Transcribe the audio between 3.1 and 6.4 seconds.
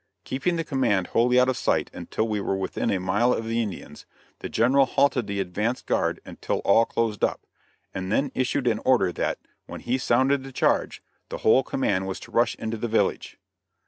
of the Indians, the General halted the advance guard